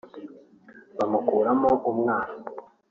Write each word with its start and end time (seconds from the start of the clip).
bamukuramo 0.97 1.69
umwana 1.91 2.33